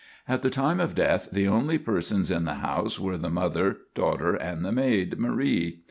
[0.27, 4.33] At the time of death the only persons in the house were the mother, daughter,
[4.33, 5.79] and the maid, Marie.